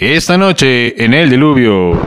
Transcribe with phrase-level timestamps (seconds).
[0.00, 2.00] Esta noche en el diluvio.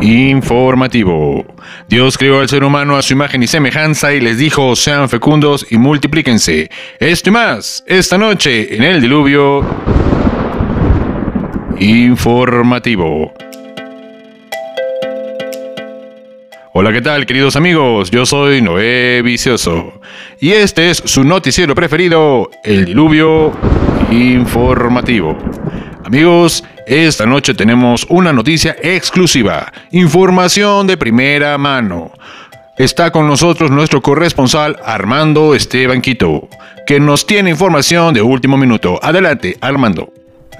[0.00, 1.44] Informativo.
[1.88, 5.66] Dios creó al ser humano a su imagen y semejanza y les dijo, sean fecundos
[5.68, 6.70] y multiplíquense.
[7.00, 9.66] Esto y más, esta noche en el diluvio.
[11.80, 13.32] Informativo.
[16.72, 18.12] Hola, ¿qué tal, queridos amigos?
[18.12, 20.00] Yo soy Noé Vicioso.
[20.38, 23.52] Y este es su noticiero preferido, El Diluvio
[24.12, 25.36] Informativo.
[26.12, 32.12] Amigos, esta noche tenemos una noticia exclusiva, información de primera mano.
[32.76, 36.50] Está con nosotros nuestro corresponsal Armando Esteban Quito,
[36.86, 39.00] que nos tiene información de último minuto.
[39.02, 40.12] Adelante, Armando.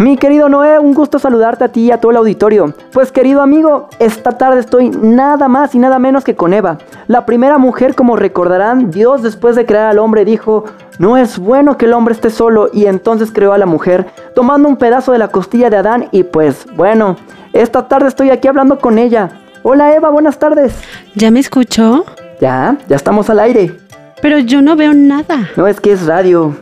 [0.02, 2.74] Mi querido Noé, un gusto saludarte a ti y a todo el auditorio.
[2.90, 6.78] Pues querido amigo, esta tarde estoy nada más y nada menos que con Eva.
[7.06, 10.64] La primera mujer, como recordarán, Dios después de crear al hombre dijo,
[10.98, 14.68] no es bueno que el hombre esté solo y entonces creó a la mujer, tomando
[14.68, 17.14] un pedazo de la costilla de Adán y pues bueno,
[17.52, 19.30] esta tarde estoy aquí hablando con ella.
[19.62, 20.74] Hola Eva, buenas tardes.
[21.14, 22.04] ¿Ya me escuchó?
[22.40, 23.78] Ya, ya estamos al aire.
[24.20, 25.48] Pero yo no veo nada.
[25.56, 26.56] No es que es radio.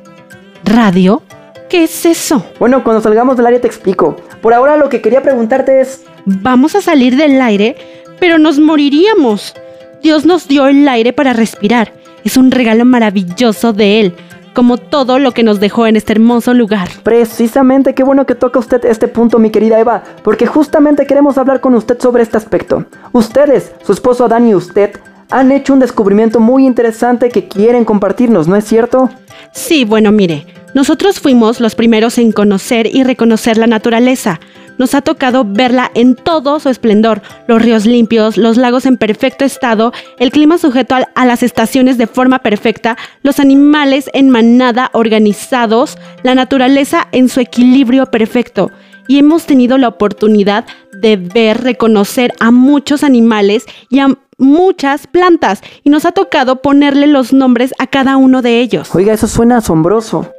[0.62, 1.22] ¿Radio?
[1.70, 2.44] ¿Qué es eso?
[2.58, 4.16] Bueno, cuando salgamos del aire te explico.
[4.42, 6.02] Por ahora lo que quería preguntarte es...
[6.24, 7.76] Vamos a salir del aire,
[8.18, 9.54] pero nos moriríamos.
[10.02, 11.92] Dios nos dio el aire para respirar.
[12.24, 14.14] Es un regalo maravilloso de Él,
[14.52, 16.88] como todo lo que nos dejó en este hermoso lugar.
[17.04, 21.60] Precisamente, qué bueno que toca usted este punto, mi querida Eva, porque justamente queremos hablar
[21.60, 22.84] con usted sobre este aspecto.
[23.12, 24.98] Ustedes, su esposo Adán y usted,
[25.30, 29.08] han hecho un descubrimiento muy interesante que quieren compartirnos, ¿no es cierto?
[29.52, 34.38] Sí, bueno, mire, nosotros fuimos los primeros en conocer y reconocer la naturaleza.
[34.78, 39.44] Nos ha tocado verla en todo su esplendor, los ríos limpios, los lagos en perfecto
[39.44, 45.98] estado, el clima sujeto a, las estaciones de forma perfecta, los animales en manada organizados,
[46.22, 48.70] la naturaleza en su equilibrio perfecto.
[49.06, 55.60] Y hemos tenido la oportunidad de ver, reconocer a muchos animales y a muchas plantas
[55.84, 58.94] y nos ha tocado ponerle los nombres a cada uno de ellos.
[58.94, 60.32] Oiga, eso suena asombroso.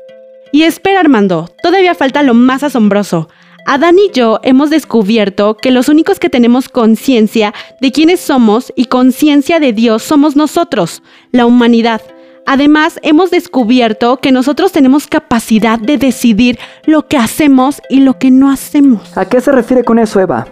[0.51, 3.29] Y espera Armando, todavía falta lo más asombroso.
[3.65, 8.85] Adán y yo hemos descubierto que los únicos que tenemos conciencia de quiénes somos y
[8.85, 12.01] conciencia de Dios somos nosotros, la humanidad.
[12.45, 18.31] Además, hemos descubierto que nosotros tenemos capacidad de decidir lo que hacemos y lo que
[18.31, 19.15] no hacemos.
[19.15, 20.47] ¿A qué se refiere con eso, Eva?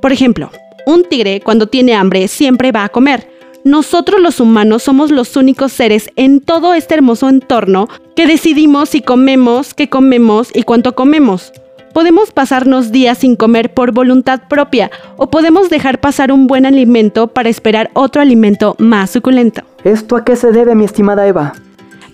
[0.00, 0.50] Por ejemplo,
[0.86, 3.35] un tigre cuando tiene hambre siempre va a comer.
[3.66, 9.02] Nosotros los humanos somos los únicos seres en todo este hermoso entorno que decidimos si
[9.02, 11.52] comemos, qué comemos y cuánto comemos.
[11.92, 17.26] Podemos pasarnos días sin comer por voluntad propia o podemos dejar pasar un buen alimento
[17.26, 19.62] para esperar otro alimento más suculento.
[19.82, 21.54] ¿Esto a qué se debe, mi estimada Eva?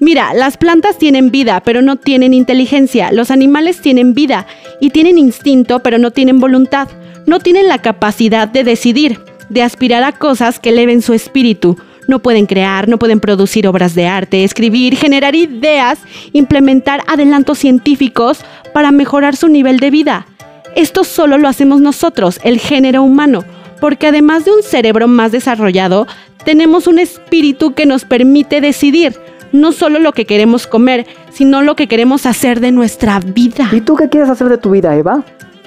[0.00, 3.12] Mira, las plantas tienen vida, pero no tienen inteligencia.
[3.12, 4.46] Los animales tienen vida
[4.80, 6.88] y tienen instinto, pero no tienen voluntad.
[7.26, 9.20] No tienen la capacidad de decidir,
[9.52, 11.76] de aspirar a cosas que eleven su espíritu.
[12.08, 15.98] No pueden crear, no pueden producir obras de arte, escribir, generar ideas,
[16.32, 18.40] implementar adelantos científicos
[18.72, 20.26] para mejorar su nivel de vida.
[20.74, 23.44] Esto solo lo hacemos nosotros, el género humano,
[23.80, 26.06] porque además de un cerebro más desarrollado,
[26.44, 29.14] tenemos un espíritu que nos permite decidir
[29.52, 33.68] no solo lo que queremos comer, sino lo que queremos hacer de nuestra vida.
[33.70, 35.22] ¿Y tú qué quieres hacer de tu vida, Eva?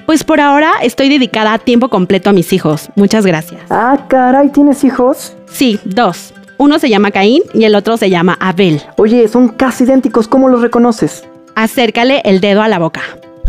[0.06, 2.90] Pues por ahora estoy dedicada a tiempo completo a mis hijos.
[2.96, 3.62] Muchas gracias.
[3.70, 5.36] Ah, caray, ¿tienes hijos?
[5.48, 6.34] Sí, dos.
[6.58, 8.82] Uno se llama Caín y el otro se llama Abel.
[8.98, 11.24] Oye, son casi idénticos, ¿cómo los reconoces?
[11.56, 13.02] Acércale el dedo a la boca.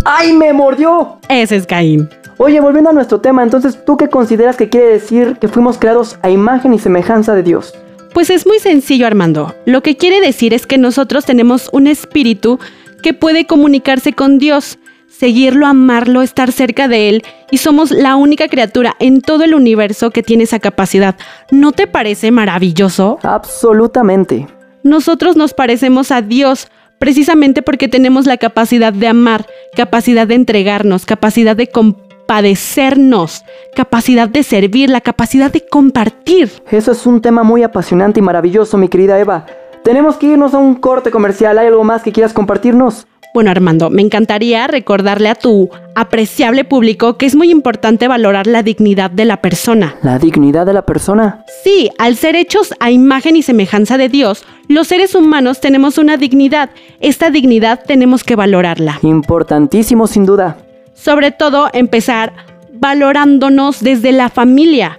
[0.04, 1.18] ¡Ay, me mordió!
[1.28, 2.08] Ese es Caín.
[2.38, 6.18] Oye, volviendo a nuestro tema, entonces, ¿tú qué consideras que quiere decir que fuimos creados
[6.22, 7.74] a imagen y semejanza de Dios?
[8.12, 9.54] Pues es muy sencillo, Armando.
[9.66, 12.58] Lo que quiere decir es que nosotros tenemos un espíritu
[13.02, 18.48] que puede comunicarse con Dios, seguirlo, amarlo, estar cerca de Él, y somos la única
[18.48, 21.16] criatura en todo el universo que tiene esa capacidad.
[21.50, 23.18] ¿No te parece maravilloso?
[23.22, 24.46] Absolutamente.
[24.82, 26.68] Nosotros nos parecemos a Dios
[26.98, 33.44] precisamente porque tenemos la capacidad de amar, capacidad de entregarnos, capacidad de compadecernos,
[33.74, 36.50] capacidad de servir, la capacidad de compartir.
[36.70, 39.46] Eso es un tema muy apasionante y maravilloso, mi querida Eva.
[39.82, 41.58] Tenemos que irnos a un corte comercial.
[41.58, 43.06] ¿Hay algo más que quieras compartirnos?
[43.36, 48.62] Bueno, Armando, me encantaría recordarle a tu apreciable público que es muy importante valorar la
[48.62, 49.94] dignidad de la persona.
[50.02, 51.44] ¿La dignidad de la persona?
[51.62, 56.16] Sí, al ser hechos a imagen y semejanza de Dios, los seres humanos tenemos una
[56.16, 56.70] dignidad.
[57.00, 59.00] Esta dignidad tenemos que valorarla.
[59.02, 60.56] Importantísimo, sin duda.
[60.94, 62.32] Sobre todo, empezar
[62.72, 64.98] valorándonos desde la familia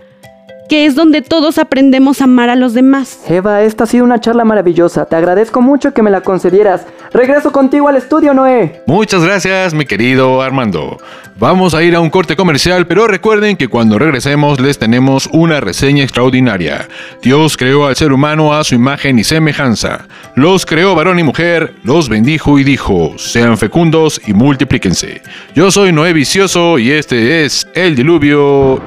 [0.68, 3.20] que es donde todos aprendemos a amar a los demás.
[3.30, 5.06] Eva, esta ha sido una charla maravillosa.
[5.06, 6.86] Te agradezco mucho que me la concedieras.
[7.14, 8.84] Regreso contigo al estudio, Noé.
[8.86, 10.98] Muchas gracias, mi querido Armando.
[11.40, 15.62] Vamos a ir a un corte comercial, pero recuerden que cuando regresemos les tenemos una
[15.62, 16.88] reseña extraordinaria.
[17.22, 20.08] Dios creó al ser humano a su imagen y semejanza.
[20.36, 25.22] Los creó varón y mujer, los bendijo y dijo, sean fecundos y multiplíquense.
[25.56, 28.82] Yo soy Noé Vicioso y este es El Diluvio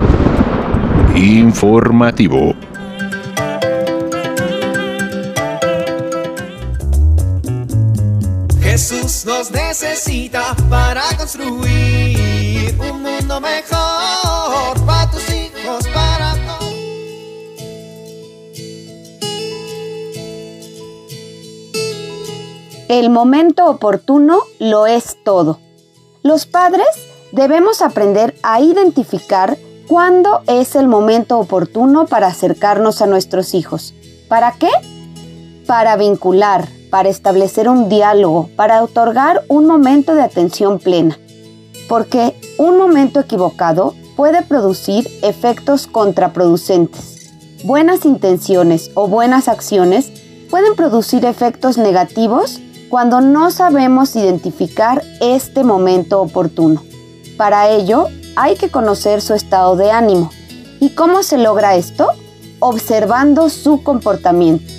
[1.20, 2.54] informativo.
[8.62, 16.74] Jesús nos necesita para construir un mundo mejor para tus hijos, para todos.
[22.88, 25.60] El momento oportuno lo es todo.
[26.22, 26.88] Los padres
[27.32, 29.58] debemos aprender a identificar
[29.90, 33.92] ¿Cuándo es el momento oportuno para acercarnos a nuestros hijos?
[34.28, 34.70] ¿Para qué?
[35.66, 41.18] Para vincular, para establecer un diálogo, para otorgar un momento de atención plena.
[41.88, 47.32] Porque un momento equivocado puede producir efectos contraproducentes.
[47.64, 50.12] Buenas intenciones o buenas acciones
[50.50, 52.60] pueden producir efectos negativos
[52.90, 56.80] cuando no sabemos identificar este momento oportuno.
[57.36, 60.30] Para ello, hay que conocer su estado de ánimo.
[60.80, 62.10] ¿Y cómo se logra esto?
[62.58, 64.72] Observando su comportamiento.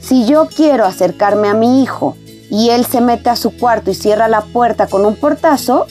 [0.00, 2.16] Si yo quiero acercarme a mi hijo
[2.50, 5.86] y él se mete a su cuarto y cierra la puerta con un portazo,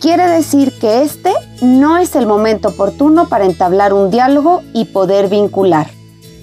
[0.00, 1.32] quiere decir que este
[1.62, 5.88] no es el momento oportuno para entablar un diálogo y poder vincular.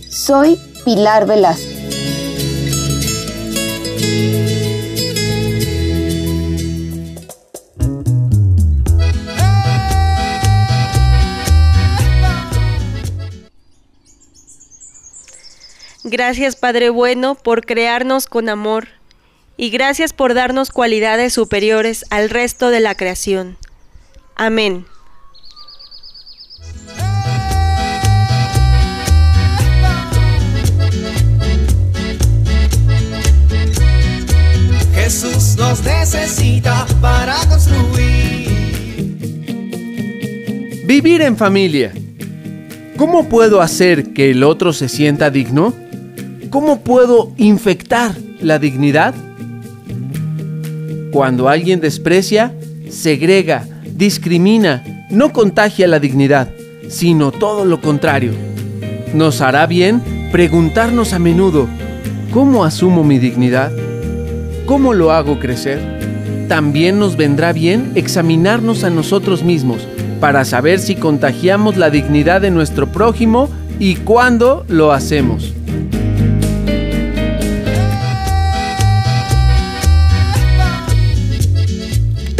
[0.09, 1.70] Soy Pilar Velasco.
[16.11, 18.89] Gracias Padre bueno por crearnos con amor
[19.55, 23.55] y gracias por darnos cualidades superiores al resto de la creación.
[24.35, 24.85] Amén.
[34.93, 38.49] Jesús nos necesita para construir.
[40.83, 41.93] Vivir en familia.
[42.97, 45.73] ¿Cómo puedo hacer que el otro se sienta digno?
[46.51, 49.15] ¿Cómo puedo infectar la dignidad?
[51.13, 52.53] Cuando alguien desprecia,
[52.89, 53.65] segrega,
[53.95, 56.49] discrimina, no contagia la dignidad,
[56.89, 58.33] sino todo lo contrario.
[59.13, 60.01] Nos hará bien
[60.33, 61.69] preguntarnos a menudo,
[62.33, 63.71] ¿cómo asumo mi dignidad?
[64.65, 65.79] ¿Cómo lo hago crecer?
[66.49, 69.87] También nos vendrá bien examinarnos a nosotros mismos
[70.19, 73.47] para saber si contagiamos la dignidad de nuestro prójimo
[73.79, 75.53] y cuándo lo hacemos.